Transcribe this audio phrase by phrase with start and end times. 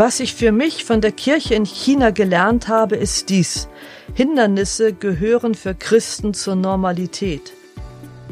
[0.00, 3.68] Was ich für mich von der Kirche in China gelernt habe, ist dies.
[4.14, 7.52] Hindernisse gehören für Christen zur Normalität.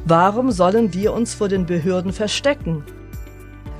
[0.05, 2.85] Warum sollen wir uns vor den Behörden verstecken?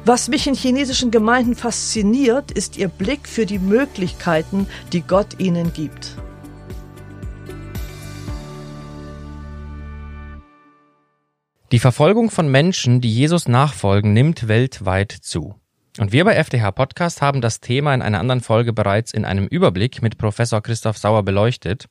[0.04, 5.72] Was mich in chinesischen Gemeinden fasziniert, ist ihr Blick für die Möglichkeiten, die Gott ihnen
[5.72, 6.16] gibt.
[11.70, 15.54] Die Verfolgung von Menschen, die Jesus nachfolgen, nimmt weltweit zu.
[15.98, 19.46] Und wir bei FDH Podcast haben das Thema in einer anderen Folge bereits in einem
[19.46, 21.86] Überblick mit Professor Christoph Sauer beleuchtet.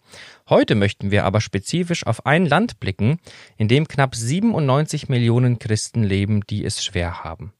[0.47, 3.17] Heute möchten wir aber spezifisch auf ein Land blicken,
[3.57, 7.53] in dem knapp 97 Millionen Christen leben, die es schwer haben.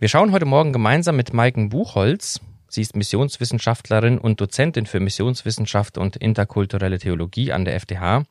[0.00, 5.98] Wir schauen heute Morgen gemeinsam mit Maiken Buchholz, sie ist Missionswissenschaftlerin und Dozentin für Missionswissenschaft
[5.98, 8.24] und interkulturelle Theologie an der FDH,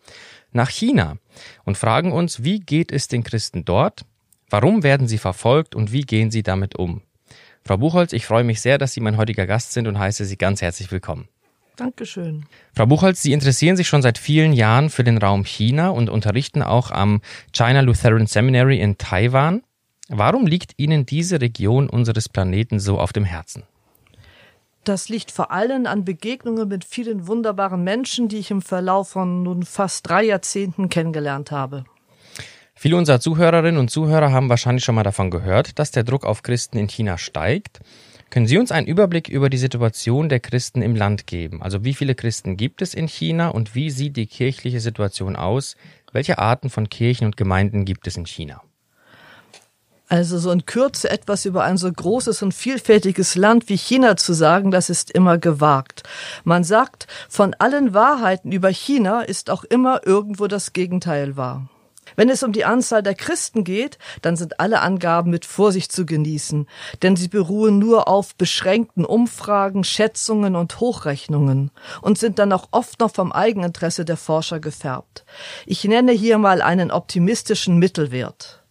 [0.52, 1.16] nach China
[1.64, 4.04] und fragen uns, wie geht es den Christen dort,
[4.50, 7.02] warum werden sie verfolgt und wie gehen sie damit um.
[7.68, 10.38] Frau Buchholz, ich freue mich sehr, dass Sie mein heutiger Gast sind und heiße Sie
[10.38, 11.28] ganz herzlich willkommen.
[11.76, 12.46] Dankeschön.
[12.76, 16.62] Frau Buchholz, Sie interessieren sich schon seit vielen Jahren für den Raum China und unterrichten
[16.62, 17.22] auch am
[17.54, 19.64] China Lutheran Seminary in Taiwan.
[20.10, 23.64] Warum liegt Ihnen diese Region unseres Planeten so auf dem Herzen?
[24.84, 29.42] Das liegt vor allem an Begegnungen mit vielen wunderbaren Menschen, die ich im Verlauf von
[29.42, 31.86] nun fast drei Jahrzehnten kennengelernt habe.
[32.78, 36.44] Viele unserer Zuhörerinnen und Zuhörer haben wahrscheinlich schon mal davon gehört, dass der Druck auf
[36.44, 37.80] Christen in China steigt.
[38.30, 41.62] Können Sie uns einen Überblick über die Situation der Christen im Land geben?
[41.62, 45.78] Also wie viele Christen gibt es in China und wie sieht die kirchliche Situation aus?
[46.12, 48.62] Welche Arten von Kirchen und Gemeinden gibt es in China?
[50.08, 54.34] Also so in Kürze etwas über ein so großes und vielfältiges Land wie China zu
[54.34, 56.04] sagen, das ist immer gewagt.
[56.44, 61.70] Man sagt, von allen Wahrheiten über China ist auch immer irgendwo das Gegenteil wahr.
[62.16, 66.06] Wenn es um die Anzahl der Christen geht, dann sind alle Angaben mit Vorsicht zu
[66.06, 66.68] genießen,
[67.02, 71.72] denn sie beruhen nur auf beschränkten Umfragen, Schätzungen und Hochrechnungen
[72.02, 75.26] und sind dann auch oft noch vom Eigeninteresse der Forscher gefärbt.
[75.66, 78.65] Ich nenne hier mal einen optimistischen Mittelwert.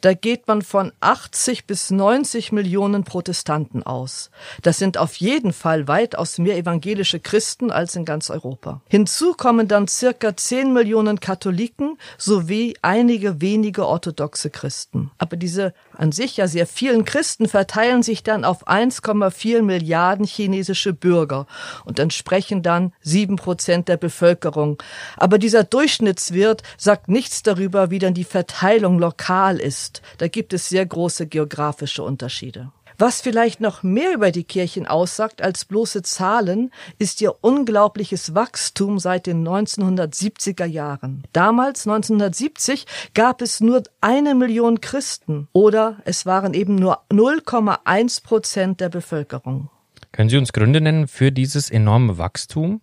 [0.00, 4.30] Da geht man von 80 bis 90 Millionen Protestanten aus.
[4.62, 8.80] Das sind auf jeden Fall weitaus mehr evangelische Christen als in ganz Europa.
[8.88, 15.10] Hinzu kommen dann circa 10 Millionen Katholiken sowie einige wenige orthodoxe Christen.
[15.18, 20.94] Aber diese an sich ja sehr vielen Christen verteilen sich dann auf 1,4 Milliarden chinesische
[20.94, 21.46] Bürger
[21.84, 24.82] und entsprechen dann sieben Prozent der Bevölkerung.
[25.18, 30.00] Aber dieser Durchschnittswert sagt nichts darüber, wie dann die Verteilung lokal ist.
[30.16, 32.72] Da gibt es sehr große geografische Unterschiede.
[33.00, 38.98] Was vielleicht noch mehr über die Kirchen aussagt als bloße Zahlen, ist ihr unglaubliches Wachstum
[38.98, 41.22] seit den 1970er Jahren.
[41.32, 42.84] Damals, 1970,
[43.14, 49.70] gab es nur eine Million Christen oder es waren eben nur 0,1 Prozent der Bevölkerung.
[50.12, 52.82] Können Sie uns Gründe nennen für dieses enorme Wachstum?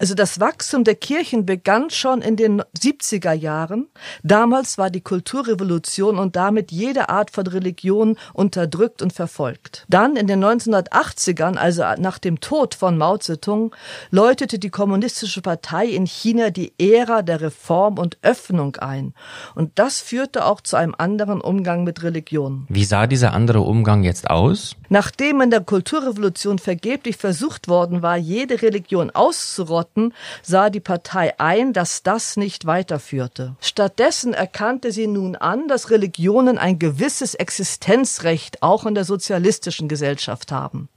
[0.00, 3.88] Also das Wachstum der Kirchen begann schon in den 70er Jahren.
[4.22, 9.84] Damals war die Kulturrevolution und damit jede Art von Religion unterdrückt und verfolgt.
[9.90, 13.76] Dann in den 1980ern, also nach dem Tod von Mao Zedong,
[14.10, 19.12] läutete die kommunistische Partei in China die Ära der Reform und Öffnung ein.
[19.54, 22.64] Und das führte auch zu einem anderen Umgang mit Religion.
[22.70, 24.76] Wie sah dieser andere Umgang jetzt aus?
[24.92, 30.12] Nachdem in der Kulturrevolution vergeblich versucht worden war, jede Religion auszurotten,
[30.42, 33.54] sah die Partei ein, dass das nicht weiterführte.
[33.60, 40.50] Stattdessen erkannte sie nun an, dass Religionen ein gewisses Existenzrecht auch in der sozialistischen Gesellschaft
[40.50, 40.88] haben.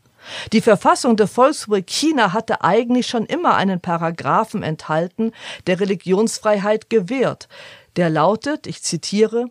[0.53, 5.33] Die Verfassung der Volksrepublik China hatte eigentlich schon immer einen Paragraphen enthalten,
[5.67, 7.47] der Religionsfreiheit gewährt.
[7.95, 9.49] Der lautet, ich zitiere,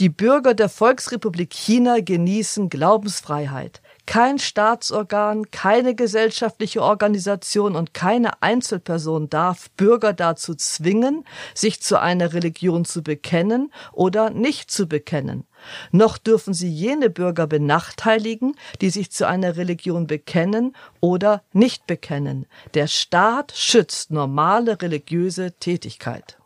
[0.00, 3.80] die Bürger der Volksrepublik China genießen Glaubensfreiheit.
[4.06, 11.24] Kein Staatsorgan, keine gesellschaftliche Organisation und keine Einzelperson darf Bürger dazu zwingen,
[11.54, 15.44] sich zu einer Religion zu bekennen oder nicht zu bekennen.
[15.92, 22.46] Noch dürfen sie jene Bürger benachteiligen, die sich zu einer Religion bekennen oder nicht bekennen.
[22.74, 26.39] Der Staat schützt normale religiöse Tätigkeit.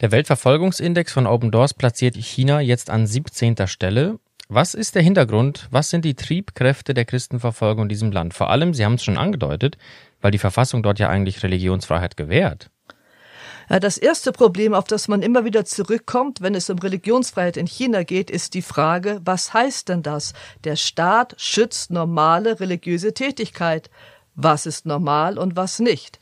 [0.00, 3.66] Der Weltverfolgungsindex von Open Doors platziert China jetzt an 17.
[3.66, 5.66] Stelle was ist der Hintergrund?
[5.72, 8.32] Was sind die Triebkräfte der Christenverfolgung in diesem Land?
[8.32, 9.76] Vor allem, Sie haben es schon angedeutet,
[10.20, 12.70] weil die Verfassung dort ja eigentlich Religionsfreiheit gewährt.
[13.68, 18.04] Das erste Problem, auf das man immer wieder zurückkommt, wenn es um Religionsfreiheit in China
[18.04, 20.32] geht, ist die Frage, was heißt denn das?
[20.62, 23.90] Der Staat schützt normale religiöse Tätigkeit.
[24.36, 26.20] Was ist normal und was nicht?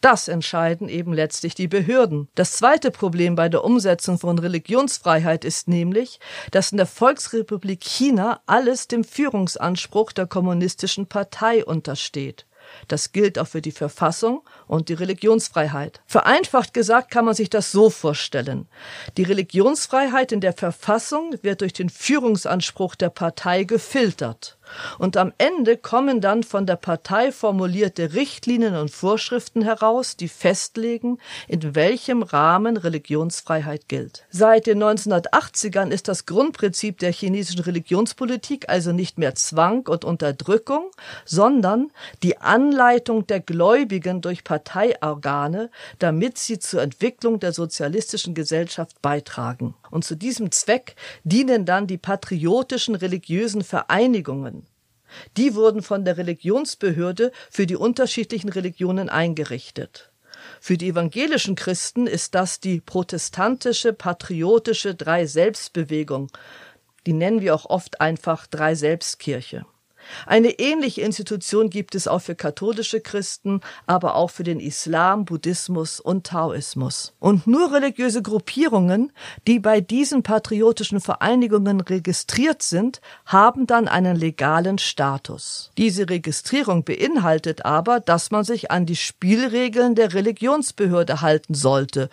[0.00, 2.28] Das entscheiden eben letztlich die Behörden.
[2.34, 6.20] Das zweite Problem bei der Umsetzung von Religionsfreiheit ist nämlich,
[6.50, 12.46] dass in der Volksrepublik China alles dem Führungsanspruch der kommunistischen Partei untersteht.
[12.88, 16.00] Das gilt auch für die Verfassung und die Religionsfreiheit.
[16.06, 18.68] Vereinfacht gesagt kann man sich das so vorstellen.
[19.16, 24.58] Die Religionsfreiheit in der Verfassung wird durch den Führungsanspruch der Partei gefiltert.
[24.98, 31.18] Und am Ende kommen dann von der Partei formulierte Richtlinien und Vorschriften heraus, die festlegen,
[31.48, 34.24] in welchem Rahmen Religionsfreiheit gilt.
[34.30, 40.90] Seit den 1980ern ist das Grundprinzip der chinesischen Religionspolitik also nicht mehr Zwang und Unterdrückung,
[41.24, 41.90] sondern
[42.22, 49.74] die Anleitung der Gläubigen durch Parteiorgane, damit sie zur Entwicklung der sozialistischen Gesellschaft beitragen.
[49.90, 50.94] Und zu diesem Zweck
[51.24, 54.66] dienen dann die patriotischen religiösen Vereinigungen.
[55.36, 60.10] Die wurden von der Religionsbehörde für die unterschiedlichen Religionen eingerichtet.
[60.60, 66.30] Für die evangelischen Christen ist das die protestantische, patriotische Drei-Selbstbewegung.
[67.06, 69.66] Die nennen wir auch oft einfach Drei-Selbstkirche.
[70.26, 76.00] Eine ähnliche Institution gibt es auch für katholische Christen, aber auch für den Islam, Buddhismus
[76.00, 77.14] und Taoismus.
[77.18, 79.12] Und nur religiöse Gruppierungen,
[79.46, 85.70] die bei diesen patriotischen Vereinigungen registriert sind, haben dann einen legalen Status.
[85.78, 92.08] Diese Registrierung beinhaltet aber, dass man sich an die Spielregeln der Religionsbehörde halten sollte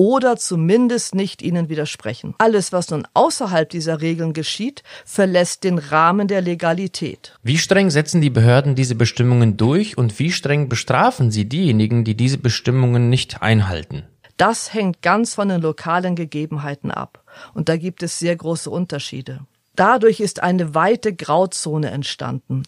[0.00, 2.34] oder zumindest nicht ihnen widersprechen.
[2.38, 7.36] Alles, was nun außerhalb dieser Regeln geschieht, verlässt den Rahmen der Legalität.
[7.42, 12.14] Wie streng setzen die Behörden diese Bestimmungen durch und wie streng bestrafen sie diejenigen, die
[12.14, 14.04] diese Bestimmungen nicht einhalten?
[14.38, 17.22] Das hängt ganz von den lokalen Gegebenheiten ab.
[17.52, 19.40] Und da gibt es sehr große Unterschiede.
[19.76, 22.62] Dadurch ist eine weite Grauzone entstanden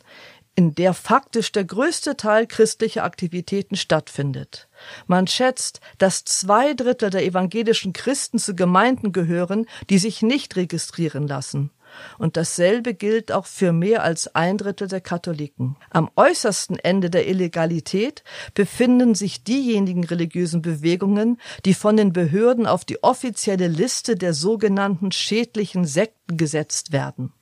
[0.54, 4.68] in der faktisch der größte Teil christlicher Aktivitäten stattfindet.
[5.06, 11.26] Man schätzt, dass zwei Drittel der evangelischen Christen zu Gemeinden gehören, die sich nicht registrieren
[11.26, 11.70] lassen.
[12.18, 15.76] Und dasselbe gilt auch für mehr als ein Drittel der Katholiken.
[15.90, 18.24] Am äußersten Ende der Illegalität
[18.54, 25.12] befinden sich diejenigen religiösen Bewegungen, die von den Behörden auf die offizielle Liste der sogenannten
[25.12, 27.32] schädlichen Sekten gesetzt werden.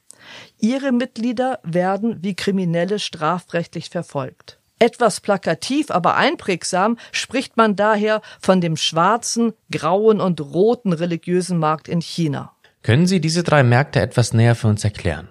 [0.59, 4.59] Ihre Mitglieder werden wie Kriminelle strafrechtlich verfolgt.
[4.79, 11.87] Etwas plakativ, aber einprägsam spricht man daher von dem schwarzen, grauen und roten religiösen Markt
[11.87, 12.53] in China.
[12.83, 15.29] Können Sie diese drei Märkte etwas näher für uns erklären?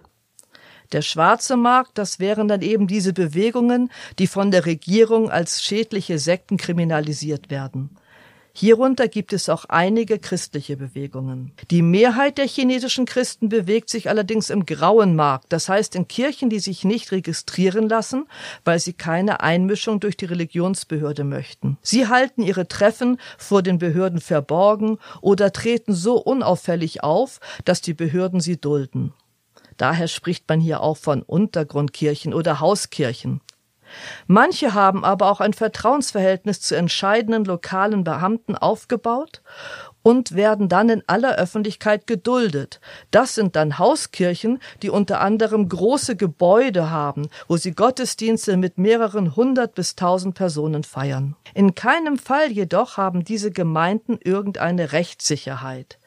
[0.91, 6.17] Der schwarze Markt, das wären dann eben diese Bewegungen, die von der Regierung als schädliche
[6.19, 7.97] Sekten kriminalisiert werden.
[8.53, 11.51] Hierunter gibt es auch einige christliche Bewegungen.
[11.71, 16.49] Die Mehrheit der chinesischen Christen bewegt sich allerdings im grauen Markt, das heißt in Kirchen,
[16.49, 18.27] die sich nicht registrieren lassen,
[18.65, 21.77] weil sie keine Einmischung durch die Religionsbehörde möchten.
[21.81, 27.93] Sie halten ihre Treffen vor den Behörden verborgen oder treten so unauffällig auf, dass die
[27.93, 29.13] Behörden sie dulden.
[29.77, 33.39] Daher spricht man hier auch von Untergrundkirchen oder Hauskirchen.
[34.27, 39.41] Manche haben aber auch ein Vertrauensverhältnis zu entscheidenden lokalen Beamten aufgebaut
[40.01, 42.79] und werden dann in aller Öffentlichkeit geduldet.
[43.11, 49.35] Das sind dann Hauskirchen, die unter anderem große Gebäude haben, wo sie Gottesdienste mit mehreren
[49.35, 51.35] hundert bis tausend Personen feiern.
[51.53, 55.99] In keinem Fall jedoch haben diese Gemeinden irgendeine Rechtssicherheit.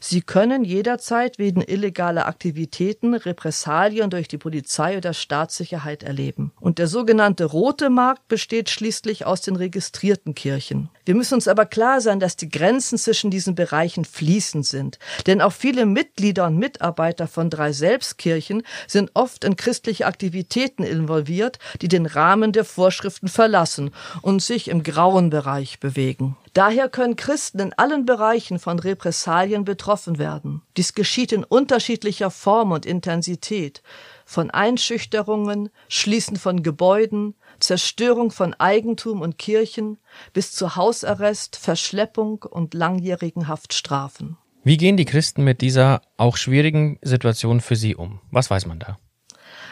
[0.00, 6.52] Sie können jederzeit wegen illegaler Aktivitäten Repressalien durch die Polizei oder Staatssicherheit erleben.
[6.60, 10.90] Und der sogenannte rote Markt besteht schließlich aus den registrierten Kirchen.
[11.04, 14.98] Wir müssen uns aber klar sein, dass die Grenzen zwischen diesen Bereichen fließend sind.
[15.26, 21.58] Denn auch viele Mitglieder und Mitarbeiter von drei Selbstkirchen sind oft in christliche Aktivitäten involviert,
[21.80, 23.90] die den Rahmen der Vorschriften verlassen
[24.22, 26.36] und sich im grauen Bereich bewegen.
[26.58, 30.62] Daher können Christen in allen Bereichen von Repressalien betroffen werden.
[30.76, 33.80] Dies geschieht in unterschiedlicher Form und Intensität,
[34.26, 39.98] von Einschüchterungen, Schließen von Gebäuden, Zerstörung von Eigentum und Kirchen
[40.32, 44.36] bis zu Hausarrest, Verschleppung und langjährigen Haftstrafen.
[44.64, 48.18] Wie gehen die Christen mit dieser auch schwierigen Situation für sie um?
[48.32, 48.98] Was weiß man da?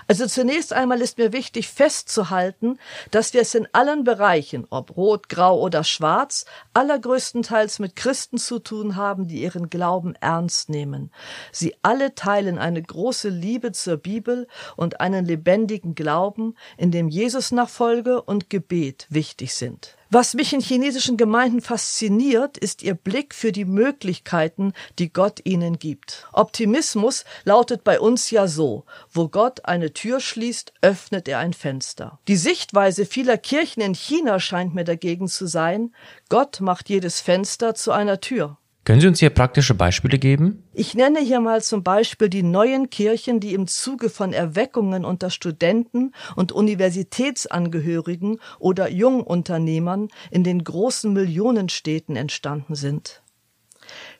[0.08, 2.78] Also zunächst einmal ist mir wichtig festzuhalten,
[3.10, 6.44] dass wir es in allen Bereichen, ob rot, grau oder schwarz,
[6.75, 11.10] allergrößtenteils mit Christen zu tun haben, die ihren Glauben ernst nehmen.
[11.50, 14.46] Sie alle teilen eine große Liebe zur Bibel
[14.76, 19.96] und einen lebendigen Glauben, in dem Jesus Nachfolge und Gebet wichtig sind.
[20.08, 25.80] Was mich in chinesischen Gemeinden fasziniert, ist ihr Blick für die Möglichkeiten, die Gott ihnen
[25.80, 26.28] gibt.
[26.32, 32.20] Optimismus lautet bei uns ja so, wo Gott eine Tür schließt, öffnet er ein Fenster.
[32.28, 35.92] Die Sichtweise vieler Kirchen in China scheint mir dagegen zu sein,
[36.28, 38.58] Gott macht jedes Fenster zu einer Tür.
[38.87, 40.62] Können Sie uns hier praktische Beispiele geben?
[40.73, 45.28] Ich nenne hier mal zum Beispiel die neuen Kirchen, die im Zuge von Erweckungen unter
[45.31, 53.23] Studenten und Universitätsangehörigen oder Jungunternehmern in den großen Millionenstädten entstanden sind.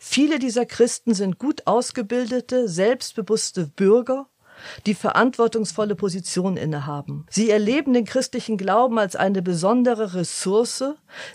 [0.01, 4.27] Viele dieser Christen sind gut ausgebildete, selbstbewusste Bürger
[4.87, 7.27] die verantwortungsvolle Position innehaben.
[7.31, 10.95] Sie erleben den christlichen Glauben als eine besondere Ressource,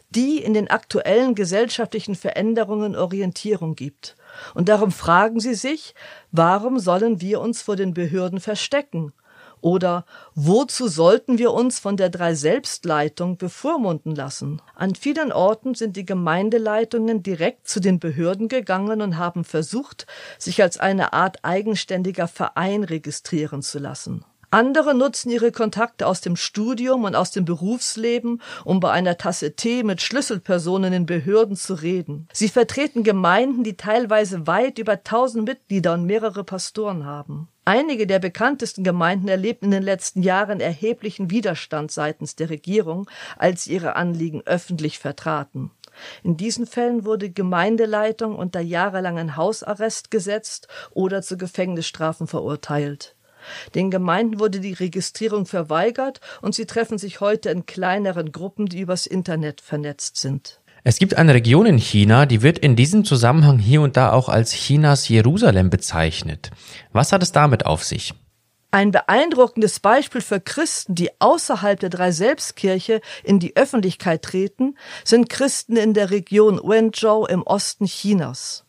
[0.10, 4.16] die in den aktuellen gesellschaftlichen Veränderungen Orientierung gibt.
[4.54, 5.94] Und darum fragen sie sich,
[6.32, 9.14] warum sollen wir uns vor den Behörden verstecken?
[9.62, 14.62] Oder wozu sollten wir uns von der Drei-Selbstleitung bevormunden lassen?
[14.76, 20.08] An vielen Orten sind die Gemeindeleitungen direkt zu den Behörden gegangen und haben versucht,
[20.40, 24.26] sich als eine Art eigenständiger Verein registrieren zu lassen.
[24.54, 29.56] Andere nutzen ihre Kontakte aus dem Studium und aus dem Berufsleben, um bei einer Tasse
[29.56, 32.28] Tee mit Schlüsselpersonen in Behörden zu reden.
[32.34, 37.48] Sie vertreten Gemeinden, die teilweise weit über tausend Mitglieder und mehrere Pastoren haben.
[37.64, 43.66] Einige der bekanntesten Gemeinden erlebten in den letzten Jahren erheblichen Widerstand seitens der Regierung, als
[43.66, 45.70] sie ihre Anliegen öffentlich vertraten.
[46.24, 53.16] In diesen Fällen wurde Gemeindeleitung unter jahrelangen Hausarrest gesetzt oder zu Gefängnisstrafen verurteilt.
[53.76, 58.82] Den Gemeinden wurde die Registrierung verweigert und sie treffen sich heute in kleineren Gruppen, die
[58.82, 60.61] übers Internet vernetzt sind.
[60.84, 64.30] Es gibt eine Region in China, die wird in diesem Zusammenhang hier und da auch
[64.30, 66.50] als Chinas Jerusalem bezeichnet.
[66.92, 68.16] Was hat es damit auf sich?
[68.72, 75.78] Ein beeindruckendes Beispiel für Christen, die außerhalb der Drei-Selbstkirche in die Öffentlichkeit treten, sind Christen
[75.78, 78.66] in der Region Wenzhou im Osten Chinas.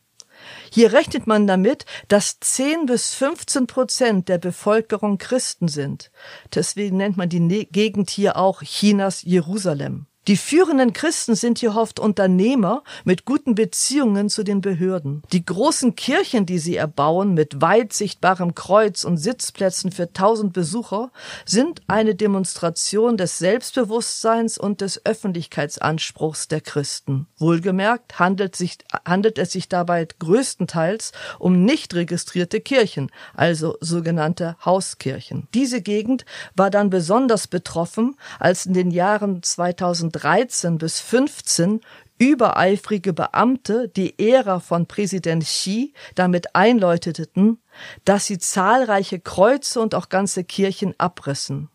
[0.71, 6.11] Hier rechnet man damit, dass 10 bis 15 Prozent der Bevölkerung Christen sind.
[6.55, 10.09] Deswegen nennt man die ne-, Gegend hier auch Chinas Jerusalem.
[10.29, 15.25] Die führenden Christen sind hier oft Unternehmer mit guten Beziehungen zu den Behörden.
[15.33, 21.11] Die großen Kirchen, die sie erbauen, mit weit sichtbarem Kreuz und Sitzplätzen für tausend Besucher,
[21.45, 27.27] sind eine Demonstration des Selbstbewusstseins und des Öffentlichkeitsanspruchs der Christen.
[27.39, 31.11] Wohlgemerkt handelt, sich, handelt es sich dabei größtenteils
[31.41, 35.49] um nicht registrierte Kirchen, also sogenannte Hauskirchen.
[35.53, 41.81] Diese Gegend war dann besonders betroffen, als in den Jahren 2000 2013 bis 15
[42.19, 47.61] übereifrige Beamte die Ära von Präsident Xi damit einläuteten,
[48.05, 51.69] dass sie zahlreiche Kreuze und auch ganze Kirchen abrissen.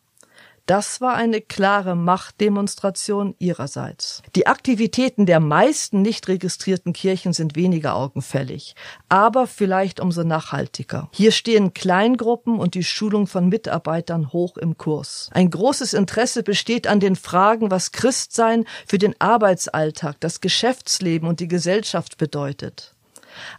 [0.67, 4.21] Das war eine klare Machtdemonstration ihrerseits.
[4.36, 8.75] Die Aktivitäten der meisten nicht registrierten Kirchen sind weniger augenfällig,
[9.07, 11.07] aber vielleicht umso nachhaltiger.
[11.13, 15.29] Hier stehen Kleingruppen und die Schulung von Mitarbeitern hoch im Kurs.
[15.31, 21.39] Ein großes Interesse besteht an den Fragen, was Christsein für den Arbeitsalltag, das Geschäftsleben und
[21.39, 22.97] die Gesellschaft bedeutet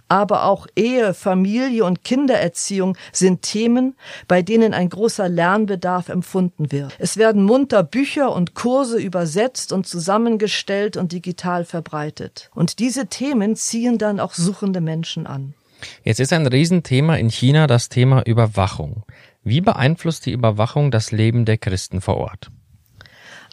[0.09, 6.95] aber auch Ehe, Familie und Kindererziehung sind Themen, bei denen ein großer Lernbedarf empfunden wird.
[6.99, 12.51] Es werden munter Bücher und Kurse übersetzt und zusammengestellt und digital verbreitet.
[12.55, 15.55] Und diese Themen ziehen dann auch suchende Menschen an.
[16.03, 19.05] Jetzt ist ein Riesenthema in China das Thema Überwachung.
[19.45, 22.51] Wie beeinflusst die Überwachung das Leben der Christen vor Ort?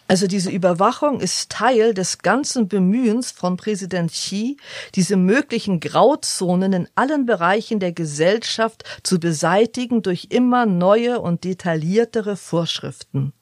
[0.08, 4.56] Also diese Überwachung ist Teil des ganzen Bemühens von Präsident Xi,
[4.94, 12.36] diese möglichen Grauzonen in allen Bereichen der Gesellschaft zu beseitigen durch immer neue und detailliertere
[12.36, 13.32] Vorschriften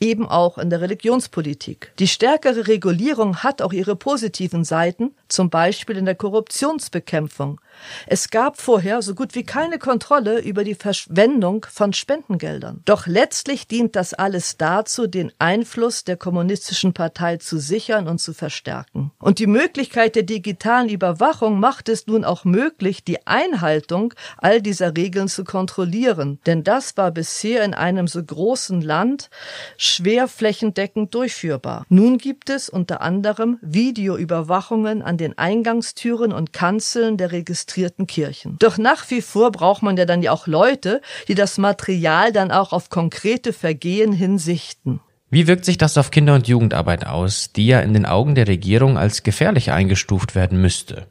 [0.00, 1.92] eben auch in der Religionspolitik.
[1.98, 7.60] Die stärkere Regulierung hat auch ihre positiven Seiten, zum Beispiel in der Korruptionsbekämpfung.
[8.06, 12.82] Es gab vorher so gut wie keine Kontrolle über die Verschwendung von Spendengeldern.
[12.84, 18.32] Doch letztlich dient das alles dazu, den Einfluss der kommunistischen Partei zu sichern und zu
[18.32, 19.10] verstärken.
[19.18, 24.96] Und die Möglichkeit der digitalen Überwachung macht es nun auch möglich, die Einhaltung all dieser
[24.96, 26.38] Regeln zu kontrollieren.
[26.46, 29.30] Denn das war bisher in einem so großen Land
[29.76, 31.84] schwer flächendeckend durchführbar.
[31.88, 38.56] Nun gibt es unter anderem Videoüberwachungen an den Eingangstüren und Kanzeln der registrierten Kirchen.
[38.58, 42.50] Doch nach wie vor braucht man ja dann ja auch Leute, die das Material dann
[42.50, 45.00] auch auf konkrete Vergehen hinsichten.
[45.30, 48.46] Wie wirkt sich das auf Kinder- und Jugendarbeit aus, die ja in den Augen der
[48.46, 51.08] Regierung als gefährlich eingestuft werden müsste?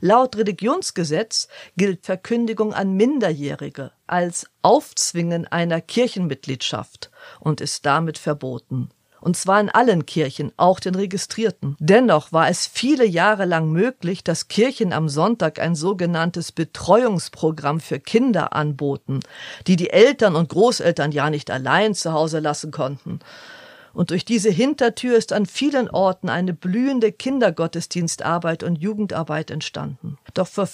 [0.00, 8.90] Laut Religionsgesetz gilt Verkündigung an Minderjährige als Aufzwingen einer Kirchenmitgliedschaft und ist damit verboten.
[9.24, 11.76] und zwar in allen Kirchen, auch den registrierten.
[11.80, 17.98] Dennoch war es viele Jahre lang möglich, dass Kirchen am Sonntag ein sogenanntes Betreuungsprogramm für
[17.98, 19.20] Kinder anboten,
[19.66, 23.20] die die Eltern und Großeltern ja nicht allein zu Hause lassen konnten.
[23.94, 30.18] Und durch diese Hintertür ist an vielen Orten eine blühende Kindergottesdienstarbeit und Jugendarbeit entstanden.
[30.34, 30.66] Doch vor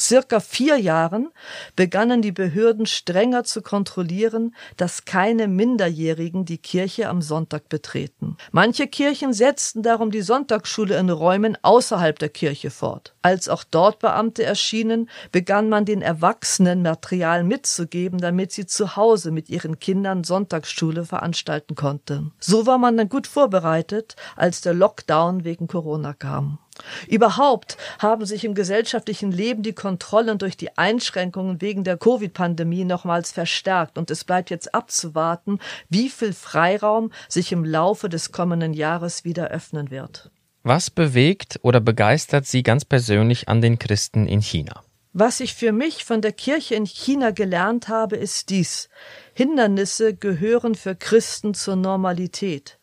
[0.00, 1.30] circa vier Jahren
[1.76, 8.36] begannen die Behörden strenger zu kontrollieren, dass keine Minderjährigen die Kirche am Sonntag betreten.
[8.52, 13.14] Manche Kirchen setzten darum die Sonntagsschule in Räumen außerhalb der Kirche fort.
[13.22, 19.30] Als auch dort Beamte erschienen, begann man den Erwachsenen Material mitzugeben, damit sie zu Hause
[19.30, 22.32] mit ihren Kindern Sonntagsschule veranstalten konnten.
[22.40, 26.58] So war man dann gut vorbereitet, als der Lockdown wegen Corona kam.
[27.08, 33.32] Überhaupt haben sich im gesellschaftlichen Leben die Kontrollen durch die Einschränkungen wegen der Covid-Pandemie nochmals
[33.32, 35.58] verstärkt und es bleibt jetzt abzuwarten,
[35.88, 40.30] wie viel Freiraum sich im Laufe des kommenden Jahres wieder öffnen wird.
[40.62, 44.82] Was bewegt oder begeistert Sie ganz persönlich an den Christen in China?
[45.12, 48.88] Was ich für mich von der Kirche in China gelernt habe, ist dies.
[49.34, 52.78] Hindernisse gehören für Christen zur Normalität.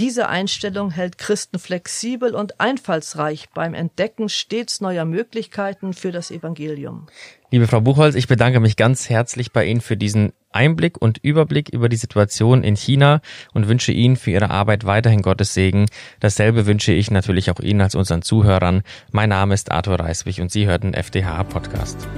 [0.00, 7.06] Diese Einstellung hält Christen flexibel und einfallsreich beim Entdecken stets neuer Möglichkeiten für das Evangelium.
[7.52, 11.68] Liebe Frau Buchholz, ich bedanke mich ganz herzlich bei Ihnen für diesen Einblick und Überblick
[11.68, 13.20] über die Situation in China
[13.52, 15.86] und wünsche Ihnen für Ihre Arbeit weiterhin Gottes Segen.
[16.18, 18.82] Dasselbe wünsche ich natürlich auch Ihnen als unseren Zuhörern.
[19.12, 22.08] Mein Name ist Arthur Reiswig und Sie hörten FDH Podcast.